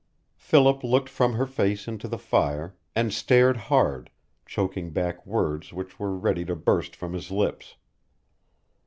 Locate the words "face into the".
1.45-2.17